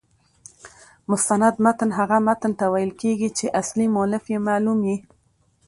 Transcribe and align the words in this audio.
مستند 1.11 1.55
متن 1.65 1.89
هغه 1.99 2.17
متن 2.27 2.51
ته 2.59 2.65
ویل 2.73 2.91
کیږي، 3.01 3.29
چي 3.37 3.45
اصلي 3.61 3.87
مؤلف 3.95 4.23
يې 4.33 4.39
معلوم 4.47 4.79
يي. 4.89 4.97